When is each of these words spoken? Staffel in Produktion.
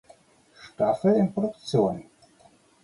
Staffel 0.55 1.13
in 1.17 1.31
Produktion. 1.31 2.09